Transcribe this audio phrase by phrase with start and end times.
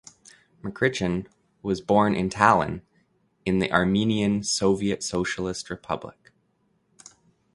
[0.63, 1.27] Mkrtchyan
[1.61, 2.81] was born in Talin
[3.45, 6.31] in the Armenian Soviet Socialist Republic.